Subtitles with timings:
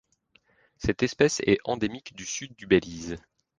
[0.77, 3.17] Cette espèce est endémique du Sud du Belize.